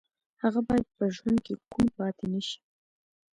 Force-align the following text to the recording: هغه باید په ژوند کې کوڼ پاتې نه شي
هغه 0.41 0.59
باید 0.67 0.85
په 0.97 1.03
ژوند 1.15 1.37
کې 1.45 1.53
کوڼ 1.71 1.87
پاتې 1.97 2.25
نه 2.33 2.41
شي 2.47 2.59